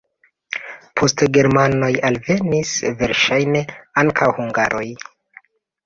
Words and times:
Poste 1.01 1.27
germanoj 1.37 1.91
alvenis, 2.11 2.73
verŝajne 3.05 3.65
ankaŭ 4.05 4.35
hungaroj. 4.43 4.87